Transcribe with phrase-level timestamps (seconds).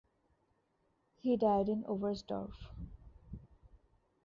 [1.19, 2.55] He died in Oberstdorf.